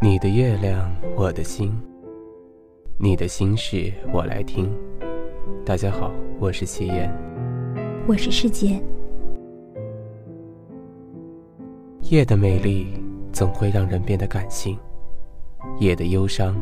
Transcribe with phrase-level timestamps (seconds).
[0.00, 1.76] 你的月亮，我的心。
[2.98, 4.72] 你的心事，我来听。
[5.64, 7.12] 大家好，我是夕颜，
[8.06, 8.80] 我是世杰。
[12.02, 12.86] 夜的美丽
[13.32, 14.78] 总会让人变得感性，
[15.80, 16.54] 夜的忧伤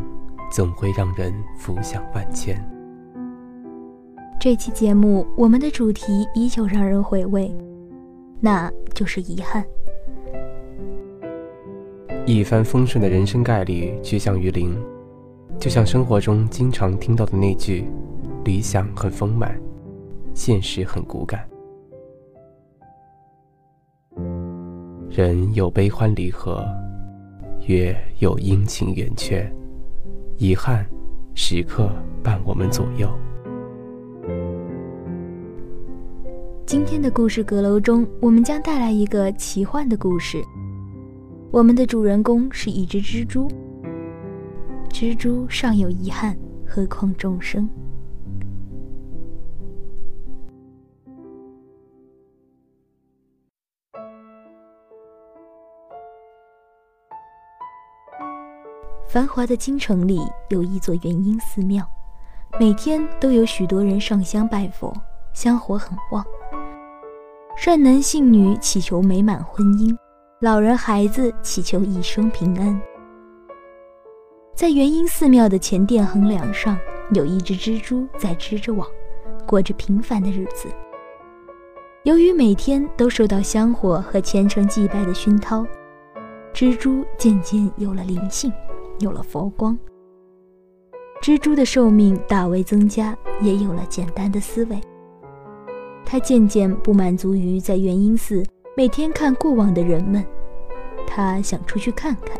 [0.51, 2.59] 总会让人浮想万千。
[4.41, 7.55] 这期节目，我们的主题依旧让人回味，
[8.41, 9.63] 那就是遗憾。
[12.27, 14.77] 一帆风顺的人生概率趋向于零，
[15.61, 17.85] 就像生活中经常听到的那句
[18.45, 19.57] ：“理想很丰满，
[20.35, 21.49] 现实很骨感。”
[25.09, 26.67] 人有悲欢离合，
[27.69, 29.49] 月有阴晴圆缺，
[30.37, 30.85] 遗憾
[31.37, 31.89] 时刻
[32.25, 33.09] 伴我们左右。
[36.67, 40.43] 今天的故事阁楼中，我们将带来一个奇幻的故事。
[41.57, 43.49] 我们的主人公是一只蜘蛛。
[44.91, 46.37] 蜘蛛尚有遗憾，
[46.69, 47.67] 何况众生？
[59.09, 60.21] 繁华的京城里
[60.51, 61.83] 有一座元婴寺庙，
[62.61, 64.95] 每天都有许多人上香拜佛，
[65.33, 66.23] 香火很旺。
[67.57, 69.97] 善男信女祈求美满婚姻。
[70.39, 72.79] 老人孩子祈求一生平安。
[74.55, 76.79] 在元婴寺庙的前殿横梁上，
[77.15, 78.87] 有一只蜘蛛在织着网，
[79.47, 80.69] 过着平凡的日子。
[82.03, 85.67] 由于每天都受到香火和虔诚祭拜的熏陶，
[86.53, 88.53] 蜘蛛渐渐有了灵性，
[88.99, 89.77] 有了佛光。
[91.23, 94.79] 蜘蛛的寿命大为增加，也有了简单的思维。
[96.05, 98.45] 它渐渐不满足于在元婴寺。
[98.79, 100.23] 每天看过往的人们，
[101.07, 102.39] 他想出去看看，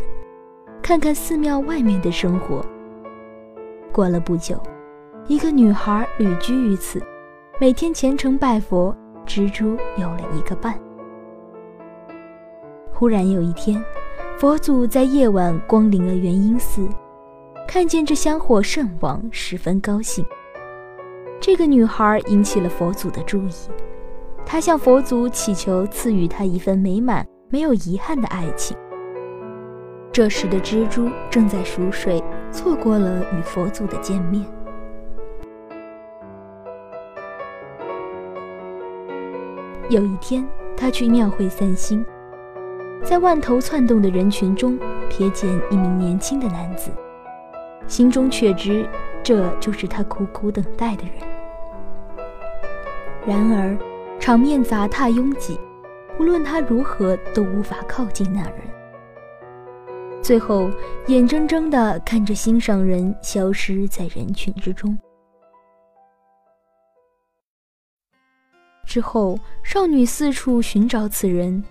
[0.83, 2.63] 看看寺庙外面的生活。
[3.91, 4.63] 过了不久，
[5.29, 7.03] 一个女孩旅居于此，
[7.59, 8.95] 每天虔诚拜佛，
[9.25, 10.79] 蜘蛛有了一个伴。
[12.93, 13.83] 忽然有一天，
[14.37, 16.87] 佛祖在夜晚光临了元婴寺，
[17.67, 20.23] 看见这香火甚旺，十分高兴。
[21.41, 23.55] 这个女孩引起了佛祖的注意。
[24.49, 28.77] 他向佛祖祈求赐予他一份美满、没有遗憾的爱情。
[30.13, 34.47] 这时的蜘蛛正在熟睡，错过了与佛祖的见面。
[39.91, 40.47] 有一天，
[40.77, 42.07] 他去庙会散心，
[43.03, 44.79] 在万头窜动的人群中
[45.11, 46.93] 瞥见一名年轻的男子，
[47.89, 48.89] 心中却知
[49.25, 51.15] 这就是他苦苦等待的人。
[53.27, 53.77] 然而。
[54.27, 55.57] 场面杂沓拥挤，
[56.19, 58.59] 无论他如何都无法靠近那人。
[60.21, 60.69] 最后，
[61.07, 64.99] 眼睁睁地看着心上人消失在人群之中。
[68.85, 71.63] 之后，少女四处寻找此人，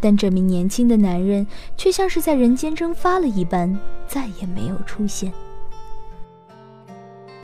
[0.00, 1.44] 但这名年轻的男人
[1.76, 5.32] 却像是在人间蒸发了一般，再也没有出现。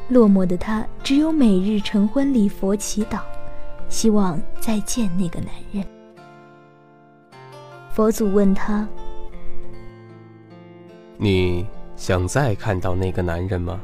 [0.07, 3.19] 落寞的她，只有每日晨昏礼佛祈祷。
[3.93, 5.85] 希望再见那个男人。
[7.93, 8.89] 佛祖问他
[11.19, 13.79] ：“你想再看到那个男人吗？”“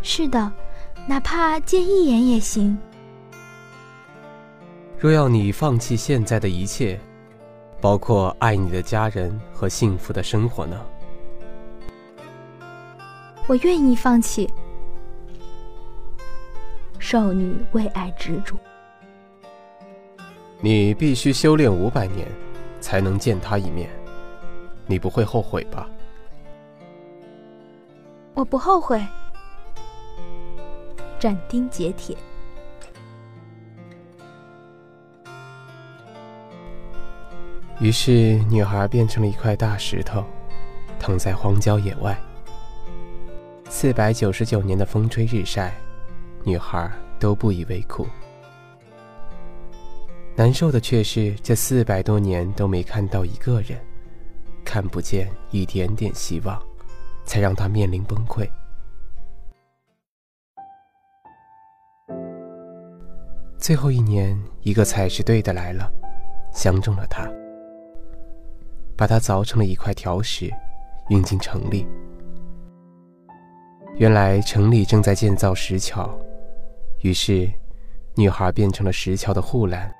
[0.00, 0.50] 是的，
[1.06, 2.76] 哪怕见一眼也行。
[4.98, 6.98] ”“若要你放弃现在的一切，
[7.78, 10.80] 包括爱你的家人和幸福的生活呢
[13.46, 14.48] ？”“我愿意放弃。”
[17.10, 18.54] 少女为爱执着。
[20.60, 22.28] 你必须修炼五百年，
[22.82, 23.88] 才能见他一面。
[24.86, 25.88] 你不会后悔吧？
[28.34, 29.02] 我不后悔。
[31.18, 32.14] 斩钉截铁。
[37.80, 40.22] 于是，女孩变成了一块大石头，
[40.98, 42.14] 躺在荒郊野外。
[43.70, 45.72] 四百九十九年的风吹日晒。
[46.44, 48.06] 女孩都不以为苦，
[50.34, 53.78] 难受的却是这四百多年都没看到一个人，
[54.64, 56.62] 看不见一点点希望，
[57.26, 58.48] 才让她面临崩溃。
[63.58, 65.92] 最后一年，一个采石队的来了，
[66.54, 67.28] 相中了她，
[68.96, 70.50] 把她凿成了一块条石，
[71.10, 71.86] 运进城里。
[73.96, 76.08] 原来城里正在建造石桥。
[77.00, 77.48] 于是，
[78.16, 79.94] 女孩变成了石桥的护栏。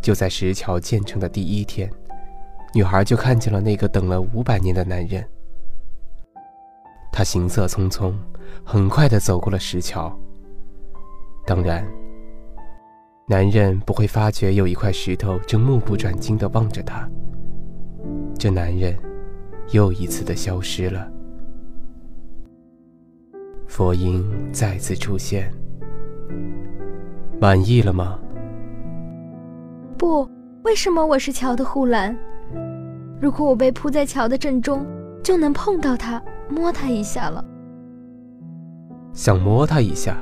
[0.00, 1.90] 就在石桥建成的第一天，
[2.74, 5.22] 女孩就看见了那个等了五百年的男人。
[7.12, 8.14] 他行色匆匆，
[8.64, 10.18] 很快的走过了石桥。
[11.46, 11.86] 当然，
[13.28, 17.08] 男人不会发觉有一块石头正目不转睛的望着他。
[18.38, 18.98] 这男人
[19.72, 21.10] 又一次的消失了。
[23.66, 25.52] 佛音再次出现。
[27.40, 28.18] 满意了吗？
[29.98, 30.28] 不，
[30.62, 32.16] 为什么我是桥的护栏？
[33.20, 34.86] 如果我被铺在桥的正中，
[35.22, 37.44] 就能碰到它，摸它一下了。
[39.12, 40.16] 想摸它一下，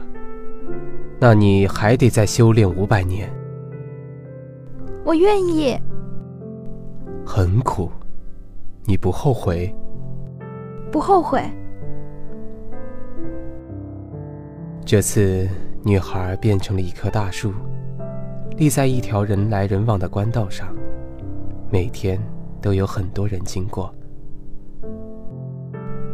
[1.20, 3.30] 那你还得再修炼五百年。
[5.04, 5.76] 我愿意。
[7.24, 7.90] 很苦，
[8.84, 9.74] 你不后悔？
[10.90, 11.42] 不后悔。
[14.84, 15.48] 这次。
[15.84, 17.52] 女孩变成了一棵大树，
[18.56, 20.72] 立在一条人来人往的官道上，
[21.72, 22.20] 每天
[22.60, 23.92] 都有很多人经过。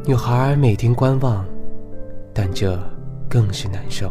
[0.06, 1.44] 女孩每天观望，
[2.32, 2.80] 但这
[3.28, 4.10] 更是难受，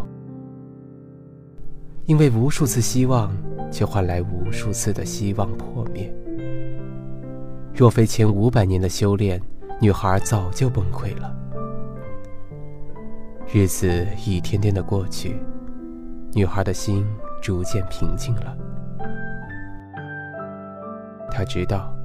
[2.06, 3.36] 因为无数次希望，
[3.71, 6.13] 却换来无数次的希望破灭。
[7.74, 9.42] 若非前五百年的修炼，
[9.81, 11.36] 女孩早就崩溃了。
[13.49, 15.38] 日子一天天的过去，
[16.33, 17.07] 女孩的心
[17.41, 18.57] 逐渐平静了。
[21.31, 21.95] 她知道，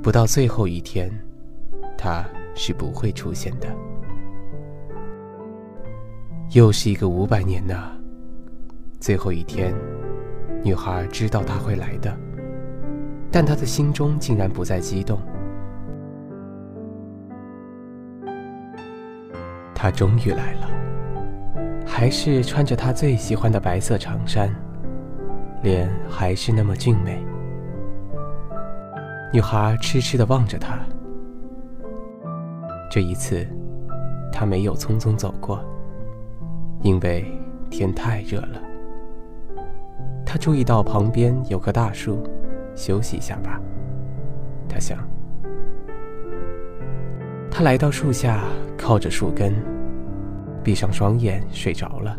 [0.00, 1.10] 不到最后一天，
[1.98, 2.24] 他
[2.54, 3.66] 是不会出现的。
[6.52, 7.90] 又是一个五百年呐！
[9.00, 9.74] 最后一天，
[10.62, 12.16] 女孩知道他会来的，
[13.28, 15.20] 但她的心中竟然不再激动。
[19.82, 20.68] 他终于来了，
[21.86, 24.54] 还是穿着他最喜欢的白色长衫，
[25.62, 27.18] 脸还是那么俊美。
[29.32, 30.78] 女孩痴痴地望着他。
[32.90, 33.46] 这一次，
[34.30, 35.64] 他没有匆匆走过，
[36.82, 37.24] 因为
[37.70, 38.60] 天太热了。
[40.26, 42.22] 他注意到旁边有棵大树，
[42.76, 43.58] 休息一下吧，
[44.68, 44.98] 他想。
[47.60, 48.42] 他来到树下，
[48.78, 49.54] 靠着树根，
[50.64, 52.16] 闭上双眼睡着了。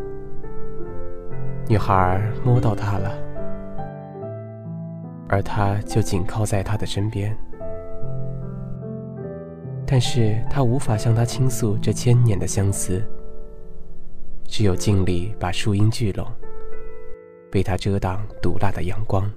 [1.68, 3.12] 女孩摸到他了，
[5.28, 7.36] 而他就紧靠在他的身边。
[9.84, 13.02] 但是他无法向他倾诉这千年的相思，
[14.44, 16.28] 只有尽力把树荫聚拢，
[17.54, 19.28] 为他遮挡毒辣的阳光。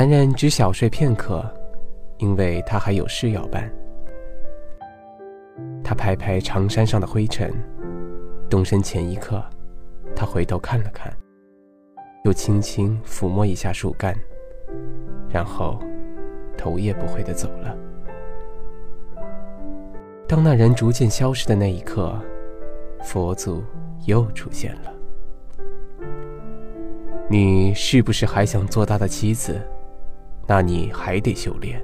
[0.00, 1.44] 男人只小睡片刻，
[2.16, 3.70] 因为他还有事要办。
[5.84, 7.52] 他拍拍长衫上的灰尘，
[8.48, 9.44] 动身前一刻，
[10.16, 11.12] 他回头看了看，
[12.24, 14.16] 又轻轻抚摸一下树干，
[15.28, 15.78] 然后
[16.56, 17.76] 头也不回的走了。
[20.26, 22.18] 当那人逐渐消失的那一刻，
[23.02, 23.62] 佛祖
[24.06, 24.94] 又出现了。
[27.28, 29.60] 你是不是还想做他的妻子？
[30.50, 31.80] 那你还得修炼。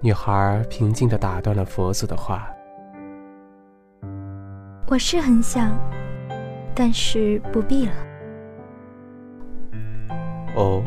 [0.00, 2.48] 女孩平静的打断了佛祖的话
[4.86, 5.76] ：“我是很想，
[6.76, 7.92] 但是不必了。”
[10.54, 10.80] 哦，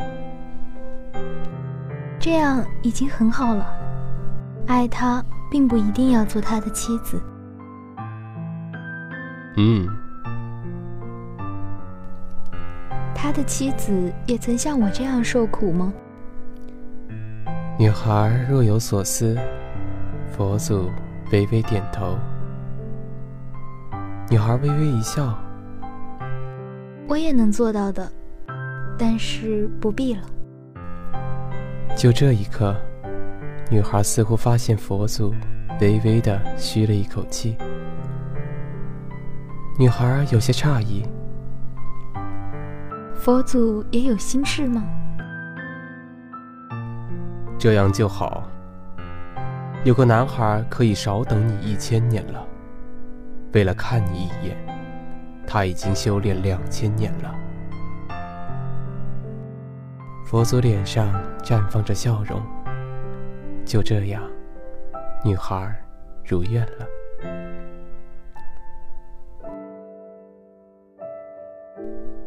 [2.18, 3.78] 这样已经很好了。
[4.66, 7.22] 爱他，并不一定要做他的妻子。
[9.58, 9.86] 嗯。
[13.24, 15.90] 他的妻子也曾像我这样受苦吗？
[17.78, 19.34] 女孩若有所思，
[20.30, 20.90] 佛祖
[21.32, 22.18] 微微点头。
[24.28, 25.38] 女孩微微一笑
[27.08, 28.12] ：“我也能做到的，
[28.98, 30.20] 但是不必了。”
[31.96, 32.76] 就这一刻，
[33.70, 35.34] 女孩似乎发现佛祖
[35.80, 37.56] 微微的吁了一口气。
[39.78, 41.02] 女孩有些诧异。
[43.24, 44.86] 佛祖也有心事吗？
[47.58, 48.46] 这样就好。
[49.82, 52.46] 有个男孩可以少等你一千年了，
[53.54, 54.54] 为了看你一眼，
[55.46, 57.34] 他已经修炼两千年了。
[60.26, 61.08] 佛祖脸上
[61.42, 62.42] 绽放着笑容。
[63.64, 64.22] 就这样，
[65.24, 65.74] 女孩
[66.26, 66.86] 如愿了。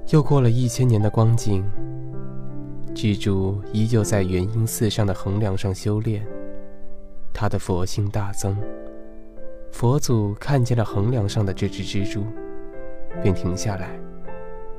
[0.09, 1.61] 又过了一千年的光景，
[2.95, 6.25] 蜘蛛依旧在元婴寺上的横梁上修炼，
[7.33, 8.57] 他的佛性大增。
[9.69, 12.23] 佛祖看见了横梁上的这只蜘蛛，
[13.21, 13.99] 便停下来，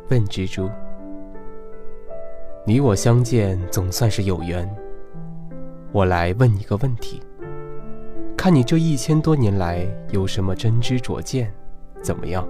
[0.09, 0.67] 问蜘蛛
[2.65, 4.67] ：“你我相见，总算是有缘。
[5.93, 7.21] 我来问你个问题，
[8.35, 11.53] 看你这一千多年来有什么真知灼见，
[12.03, 12.49] 怎么样？”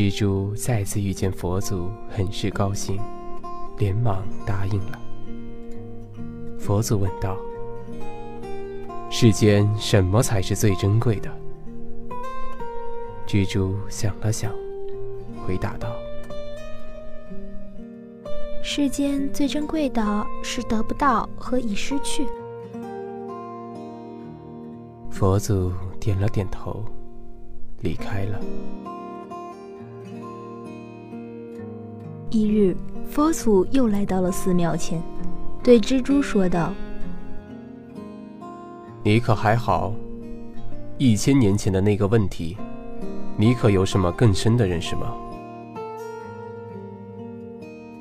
[0.00, 2.98] 蜘蛛再次遇见佛祖，很是高兴，
[3.76, 4.98] 连忙答应了。
[6.58, 7.36] 佛祖问道。
[9.10, 11.30] 世间什么才是最珍贵的？
[13.26, 14.50] 蜘蛛想了想，
[15.46, 15.94] 回答道
[18.64, 22.26] ：“世间最珍贵的是得不到和已失去。”
[25.12, 26.82] 佛祖点了点头，
[27.82, 28.40] 离开了。
[32.32, 32.76] 一日，
[33.10, 35.02] 佛祖又来到了寺庙前，
[35.64, 36.72] 对蜘蛛说道。
[39.02, 39.92] 你可还好？
[40.96, 42.56] 一千年前的那个问题，
[43.36, 45.12] 你可有什么更深的认识吗？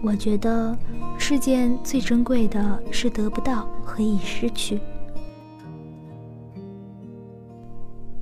[0.03, 0.77] 我觉得
[1.17, 4.79] 世间最珍贵的是得不到和已失去。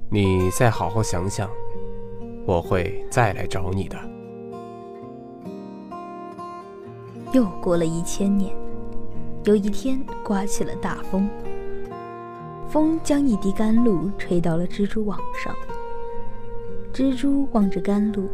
[0.10, 1.50] 你再好好想想，
[2.46, 4.00] 我会再来找你的。
[7.34, 8.56] 又过了一千年，
[9.44, 11.30] 有一天刮起了大风。
[12.70, 15.56] 风将一滴甘露吹到了蜘蛛网上。
[16.94, 18.30] 蜘蛛望着甘露，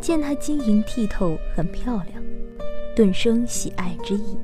[0.00, 2.22] 见它晶莹剔透，很漂亮，
[2.96, 4.36] 顿生喜爱之意。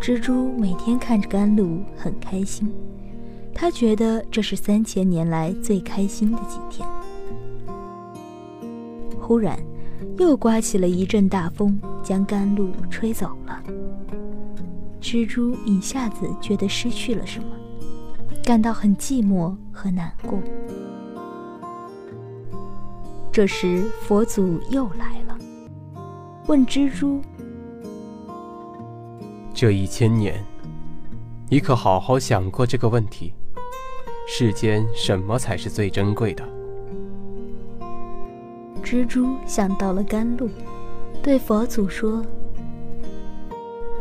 [0.00, 2.72] 蜘蛛每天看着甘露，很开心。
[3.54, 6.88] 他觉得这是三千年来最开心的几天。
[9.20, 9.58] 忽然，
[10.18, 13.62] 又刮起了一阵大风，将甘露吹走了。
[15.00, 17.46] 蜘蛛一下子觉得失去了什么，
[18.44, 20.38] 感到很寂寞和难过。
[23.32, 25.36] 这时，佛祖又来了，
[26.46, 27.20] 问蜘蛛
[29.54, 30.44] ：“这一千年，
[31.48, 33.32] 你可好好想过这个问题？
[34.28, 36.48] 世间什么才是最珍贵的？”
[38.92, 40.50] 蜘蛛想到了甘露，
[41.22, 42.22] 对佛祖说。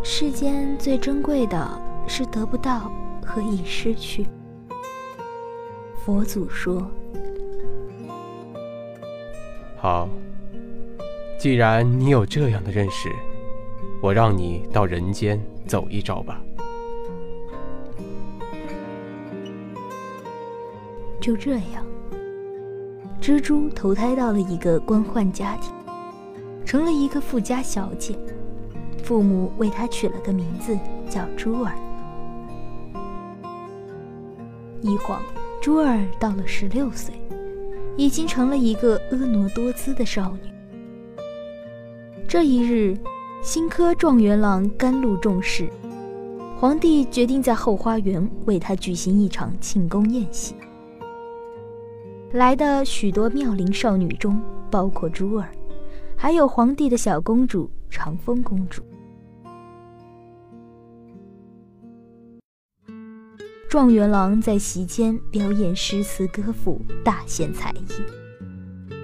[0.03, 2.91] 世间最珍贵的是得不到
[3.25, 4.27] 和已失去。
[6.03, 6.85] 佛祖说
[9.79, 10.09] ：“好，
[11.39, 13.09] 既然你有这样的认识，
[14.01, 16.41] 我让你到人间走一遭吧。”
[21.21, 21.85] 就这样，
[23.21, 25.71] 蜘蛛投胎到了一个官宦家庭，
[26.65, 28.17] 成了一个富家小姐。
[29.03, 30.75] 父母为她取了个名字，
[31.07, 31.71] 叫珠儿。
[34.81, 35.21] 一晃，
[35.61, 37.13] 珠儿到了十六岁，
[37.95, 40.49] 已经成了一个婀娜多姿的少女。
[42.27, 42.97] 这一日，
[43.43, 45.69] 新科状元郎甘露重视，
[46.59, 50.55] 皇帝决定在后花园为他举行一场庆功宴席。
[52.33, 55.49] 来的许多妙龄少女中，包括珠儿，
[56.15, 58.81] 还有皇帝的小公主长风公主。
[63.69, 68.95] 状元郎在席间表演诗词歌赋，大显才艺。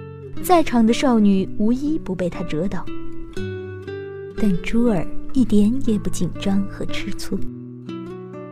[0.42, 2.82] 在场的少女无一不被他折倒，
[4.38, 7.38] 但珠儿一点也不紧张和吃醋，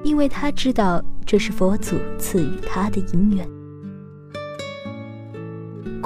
[0.04, 3.55] 因为她知道这是佛祖赐予她的姻缘。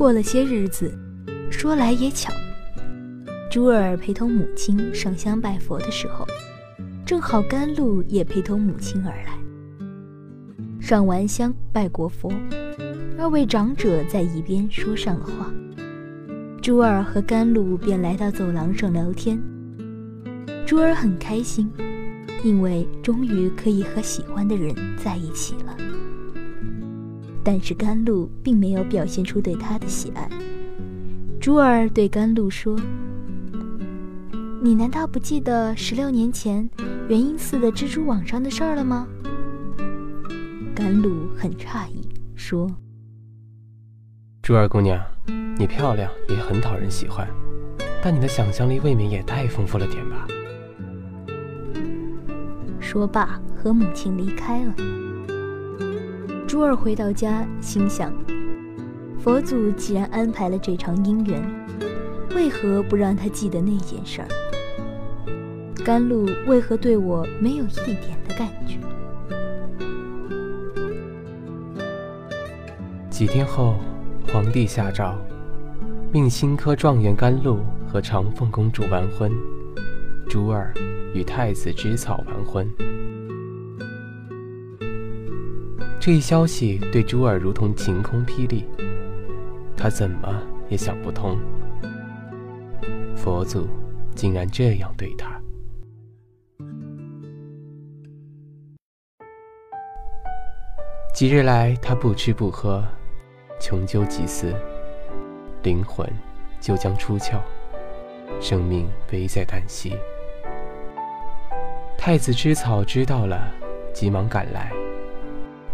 [0.01, 0.91] 过了些日子，
[1.51, 2.33] 说来也巧，
[3.51, 6.27] 珠儿陪同母亲上香拜佛的时候，
[7.05, 9.39] 正好甘露也陪同母亲而来。
[10.81, 12.33] 上完香拜过佛，
[13.19, 15.53] 二位长者在一边说上了话。
[16.63, 19.39] 珠儿和甘露便来到走廊上聊天。
[20.65, 21.71] 珠儿很开心，
[22.43, 25.77] 因为终于可以和喜欢的人在一起了。
[27.43, 30.29] 但是甘露并没有表现出对他的喜爱。
[31.41, 32.79] 珠儿对甘露说
[34.63, 36.69] ：“你难道不记得十六年前
[37.09, 39.09] 元婴寺的蜘蛛网上的事儿了吗？”
[40.77, 42.71] 甘露很诧异，说
[44.43, 45.03] ：“珠儿姑娘，
[45.59, 47.27] 你漂亮也很讨人喜欢，
[48.03, 50.27] 但你的想象力未免也太丰富了点吧？”
[52.79, 54.75] 说罢，和母亲离开了。
[56.51, 58.13] 珠儿回到家，心想：
[59.21, 61.41] 佛祖既然安排了这场姻缘，
[62.35, 64.27] 为何不让他记得那件事儿？
[65.85, 68.79] 甘露为何对我没有一点的感觉？
[73.09, 73.77] 几天后，
[74.33, 75.15] 皇帝下诏，
[76.13, 79.31] 命新科状元甘露和长凤公主完婚，
[80.29, 80.75] 珠儿
[81.15, 82.69] 与太子芝草完婚。
[86.01, 88.65] 这一消息对珠儿如同晴空霹雳，
[89.77, 91.39] 他怎么也想不通，
[93.15, 93.69] 佛祖
[94.15, 95.39] 竟然这样对他。
[101.13, 102.83] 几日来，他不吃不喝，
[103.61, 104.55] 穷究极思，
[105.63, 106.11] 灵魂
[106.63, 107.41] 就将出窍，
[108.41, 109.95] 生命危在旦夕。
[111.99, 113.53] 太子知草知道了，
[113.93, 114.73] 急忙赶来，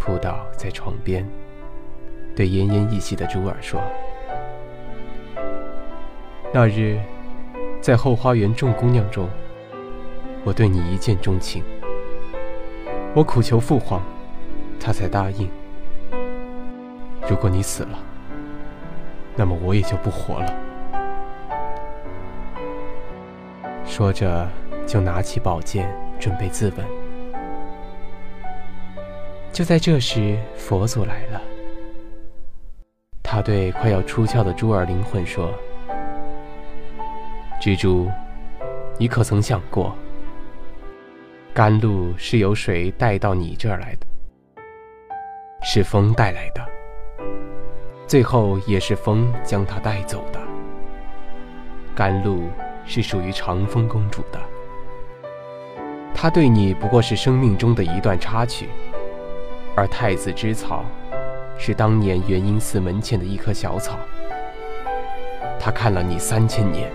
[0.06, 1.28] 扑倒在床边，
[2.36, 3.82] 对奄奄一息的珠儿说
[6.54, 6.96] ：“那日，
[7.80, 9.28] 在后花园众姑娘中，
[10.44, 11.64] 我对你一见钟情，
[13.16, 14.00] 我苦求父皇。”
[14.78, 15.50] 他才答应。
[17.28, 17.98] 如果你死了，
[19.34, 20.54] 那么我也就不活了。
[23.84, 24.48] 说着，
[24.86, 26.84] 就拿起宝剑准备自刎。
[29.56, 31.40] 就在这时，佛祖来了。
[33.22, 35.50] 他对快要出窍的珠儿灵魂说
[37.58, 38.06] ：“蜘蛛，
[38.98, 39.96] 你可曾想过，
[41.54, 44.06] 甘露是由谁带到你这儿来的？”
[45.64, 46.62] 是风带来的，
[48.06, 50.40] 最后也是风将它带走的。
[51.94, 52.42] 甘露
[52.84, 54.38] 是属于长风公主的，
[56.14, 58.68] 她对你不过是生命中的一段插曲，
[59.76, 60.82] 而太子之草，
[61.58, 63.98] 是当年元婴寺门前的一棵小草。
[65.60, 66.90] 他看了你三千年，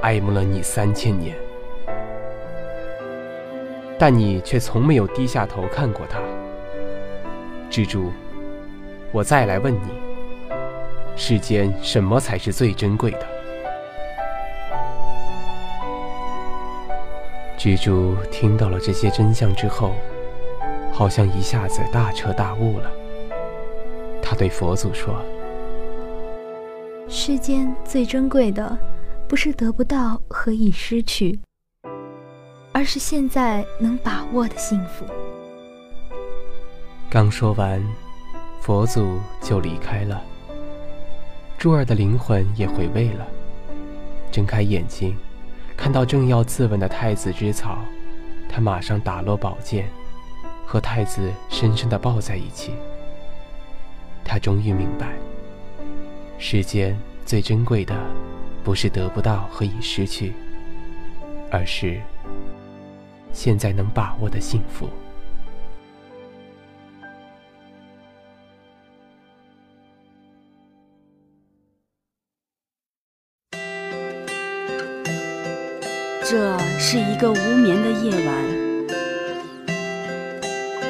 [0.00, 1.36] 爱慕了你三千年，
[3.96, 6.18] 但你却从没有低下头看过他。
[7.70, 8.12] 蜘蛛，
[9.12, 10.00] 我再来问你：
[11.14, 13.26] 世间什么才是最珍贵的？
[17.56, 19.92] 蜘蛛听到了这些真相之后，
[20.94, 22.88] 好像一下子大彻大悟了。
[24.22, 25.20] 他对佛祖说
[27.10, 28.78] ：“世间最珍贵的，
[29.28, 31.36] 不是得不到和已失去，
[32.72, 35.04] 而是现在能把握的幸福。”
[37.10, 37.82] 刚说完，
[38.60, 40.22] 佛祖就离开了。
[41.58, 43.26] 珠儿的灵魂也回味了，
[44.30, 45.16] 睁开眼睛，
[45.76, 47.78] 看到正要自刎的太子之草，
[48.48, 49.88] 他马上打落宝剑，
[50.74, 52.72] 和太子深深地抱在一起。
[54.24, 55.12] 他终于明白，
[56.36, 57.94] 世间最珍贵的，
[58.64, 60.32] 不是得不到和已失去，
[61.48, 62.00] 而是
[63.32, 64.88] 现在能把握的幸福。
[76.24, 78.63] 这是一个无眠的夜晚，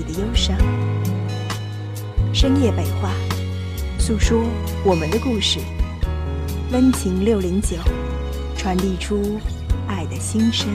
[0.00, 0.56] 你的忧伤。
[2.32, 3.12] 深夜北话，
[3.98, 4.42] 诉说
[4.82, 5.58] 我们的故事。
[6.72, 7.76] 温情六零九，
[8.56, 9.38] 传递出
[9.86, 10.66] 爱的心声。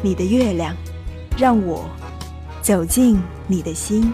[0.00, 0.76] 你的月亮，
[1.36, 1.90] 让我
[2.62, 4.12] 走进你的心。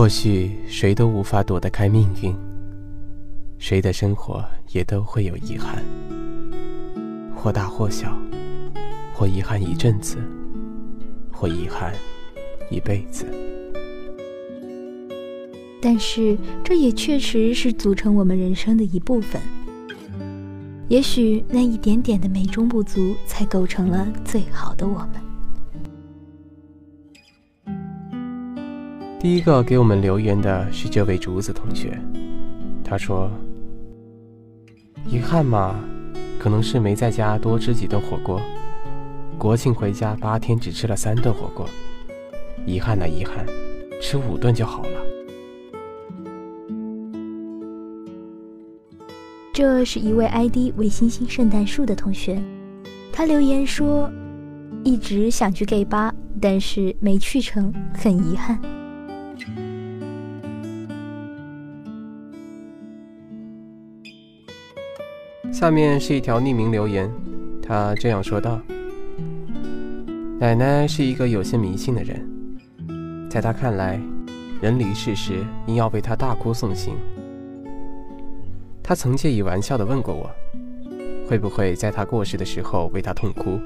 [0.00, 2.34] 或许谁都无法躲得开命运，
[3.58, 5.84] 谁的生活也都会有遗憾，
[7.36, 8.18] 或大或小，
[9.12, 10.16] 或遗憾一阵子，
[11.30, 11.92] 或遗憾
[12.70, 13.26] 一辈子。
[15.82, 16.34] 但是
[16.64, 19.38] 这也确实是组成我们人生的一部分。
[20.88, 25.29] 也许那一点点的美中不足，才构成了最好的我们。
[29.20, 32.00] 第一个给我们留言的是这位竹子同学，
[32.82, 33.30] 他说
[35.06, 35.78] ：“遗憾嘛，
[36.38, 38.40] 可能是没在家多吃几顿火锅。
[39.36, 41.68] 国庆回家八天只吃了三顿火锅，
[42.64, 43.44] 遗憾呐，遗憾，
[44.00, 44.88] 吃五顿就好了。
[49.52, 52.42] 这是一位 ID 为星星圣诞树的同学，
[53.12, 54.10] 他留言说，
[54.82, 58.58] 一直想去 gay 吧，但是没去成，很遗憾。
[65.60, 67.12] 下面是一条匿名留言，
[67.62, 68.58] 他这样说道
[70.40, 72.26] ：“奶奶是一个有些迷信的人，
[73.28, 74.00] 在她看来，
[74.62, 76.94] 人离世时应要为他大哭送行。
[78.82, 80.30] 她曾借以玩笑地问过我，
[81.28, 83.60] 会不会在他过世的时候为他痛哭？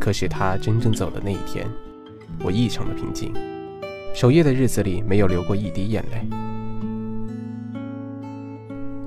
[0.00, 1.68] 可是他真正走的那一天，
[2.42, 3.34] 我异常的平静，
[4.14, 6.26] 守夜的日子里没有流过一滴眼泪。”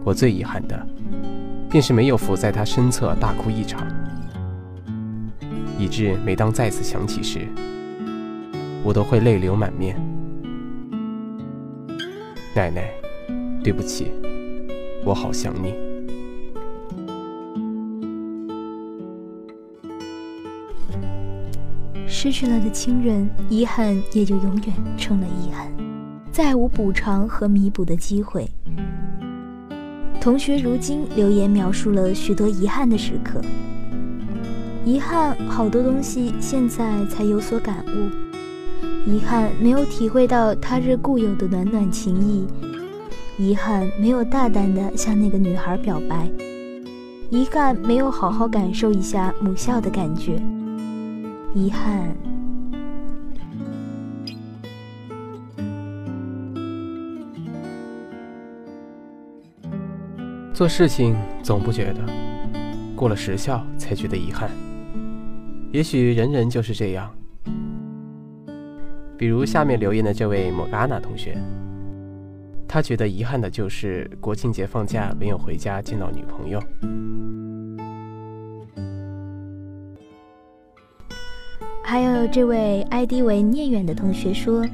[0.08, 0.88] 我最遗憾的，
[1.70, 3.86] 便是没有伏在他身侧大哭一场，
[5.78, 7.46] 以致每当再次想起时，
[8.86, 10.00] 我都会泪流满面。
[12.56, 12.90] 奶奶，
[13.62, 14.14] 对不起，
[15.04, 15.74] 我好想你。
[22.08, 25.70] 失去了的亲人，遗憾也就永远成了遗憾，
[26.32, 28.50] 再无补偿和弥补的机会。
[30.28, 33.40] 同学如今留言描述了许多遗憾的时刻，
[34.84, 42.46] 遗憾好多东西现在才有所感悟，遗憾没有体会到他日固有的暖暖情谊，
[43.38, 46.30] 遗憾没有大胆的向那个女孩表白，
[47.30, 50.38] 遗憾没有好好感受一下母校的感觉，
[51.54, 52.14] 遗憾。
[60.58, 62.02] 做事情总不觉得
[62.96, 64.50] 过了时效才觉得遗憾，
[65.72, 67.14] 也许人人就是这样。
[69.20, 71.38] 比如下面留言的这位莫嘎娜同学，
[72.68, 76.60] 他觉得遗憾的就是国庆节放假没有回家见到女朋友。
[81.84, 84.66] 还有这位 ID 为聂远的同学说，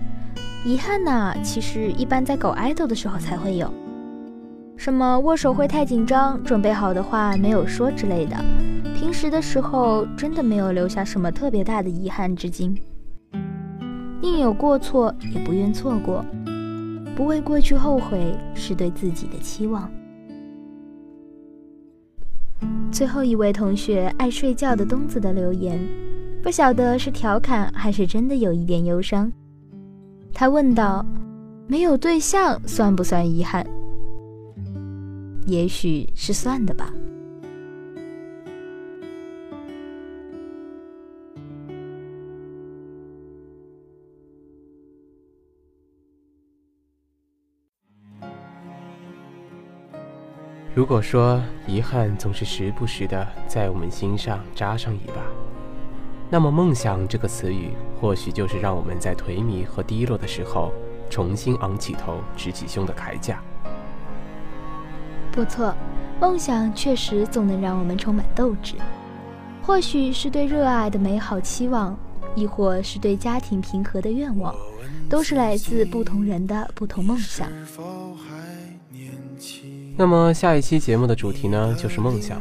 [0.63, 3.69] 遗憾呢，其实一般在搞爱豆的时候才会有。
[4.83, 8.35] 什么握手会太紧张，准备好的话没有说之类的。
[8.93, 12.77] 平时的时候真的没有留下什么特别大的遗憾至今。
[14.21, 16.25] 宁有过错，也不愿错过。
[17.15, 19.89] 不为过去后悔，是对自己的期望。
[22.91, 25.79] 最后一位同学爱睡觉的东子的留言，
[26.41, 29.31] 不晓得是调侃还是真的有一点忧伤。
[30.33, 31.05] 他问道
[31.67, 33.65] ：“没有对象算不算遗憾？”
[35.45, 36.91] 也许是算的吧。
[50.75, 55.21] 如果说遗憾总是时不时的在我们心上扎上一把，
[56.31, 57.69] 那么“梦想”这个词语，
[58.01, 60.71] 或许就是让我们在颓靡和低落的时候，
[61.11, 63.39] 重新昂起头、直起胸的铠甲。
[65.33, 65.75] 不错，
[66.21, 68.75] 梦想确实总能让我们充满斗志。
[69.63, 71.97] 或许是对热爱的美好期望，
[72.35, 74.53] 亦或是对家庭平和的愿望，
[75.09, 77.47] 都是来自不同人的不同梦想。
[79.97, 82.39] 那么下一期节目的主题呢，就是梦想。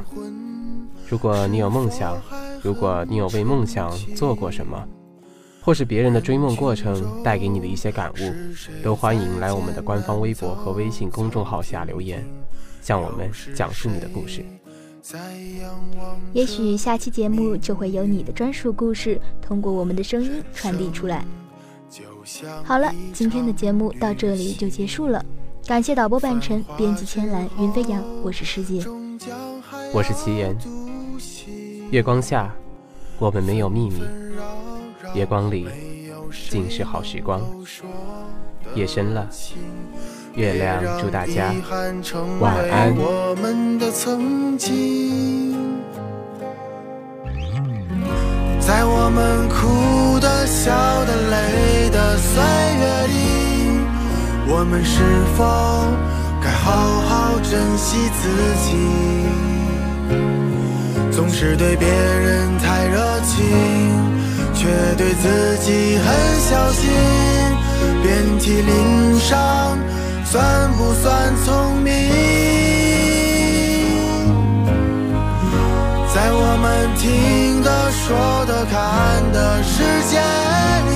[1.09, 2.20] 如果你有梦想，
[2.62, 4.87] 如果你有为梦想做过什么，
[5.62, 8.35] 或是别人的追梦过程带给你的一些感悟，
[8.83, 12.22] 都欢迎来我们的官方微博和微信公众号下留言。
[12.82, 14.44] 向我们讲述你的故事，
[16.32, 21.24] 也许下期节目就会有你的专属故事通过我们的声音传递出来。
[22.64, 25.24] 好了，今天的节目到这里就结束了，
[25.64, 28.84] 感谢导播半晨、编辑千蓝、云飞扬，我是师姐，
[29.94, 30.56] 我是齐言。
[31.90, 32.52] 月光下，
[33.18, 34.02] 我们没有秘密，
[35.14, 35.68] 月光里
[36.48, 37.40] 尽是好时光。
[38.74, 39.28] 夜深了。
[40.34, 41.52] 月亮祝大家
[42.40, 42.94] 晚安。
[42.96, 45.54] 我们的曾经，
[48.58, 50.72] 在我们哭的、笑
[51.04, 53.14] 的、累的岁月里，
[54.48, 55.02] 我们是
[55.36, 55.44] 否
[56.42, 58.28] 该好好珍惜自
[58.64, 58.72] 己？
[61.10, 63.44] 总是对别人太热情，
[64.54, 64.66] 却
[64.96, 66.90] 对自己很小心，
[68.02, 69.78] 遍体鳞伤。
[70.32, 71.92] 算不算聪明？
[76.14, 77.70] 在我们听的。
[77.92, 78.16] 说
[78.46, 78.72] 的、看
[79.32, 80.18] 的世界
[80.88, 80.92] 里，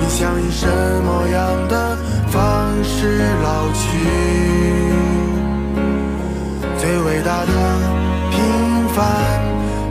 [0.00, 1.96] 你想以什么样的
[2.28, 3.84] 方式老去？
[6.78, 7.52] 最伟大的
[8.32, 8.34] 平
[8.88, 9.04] 凡，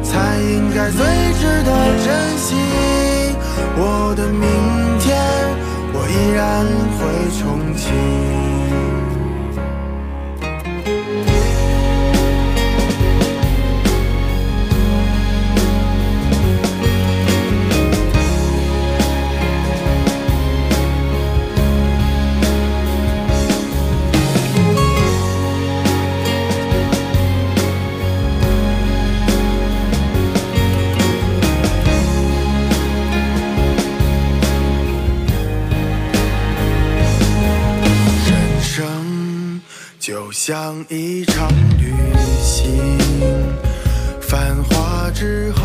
[0.03, 0.99] 才应该最
[1.39, 1.69] 值得
[2.03, 2.55] 珍惜。
[3.77, 4.43] 我的明
[4.99, 5.15] 天，
[5.93, 6.65] 我依然
[6.97, 6.99] 会
[7.31, 7.39] 憧
[7.77, 8.34] 憬。
[40.47, 41.91] 像一场旅
[42.39, 42.69] 行，
[44.21, 45.64] 繁华之后，